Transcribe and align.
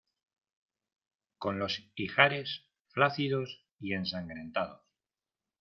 con 1.37 1.59
los 1.59 1.87
ijares 1.93 2.63
flácidos 2.87 3.67
y 3.79 3.93
ensangrentados 3.93 4.81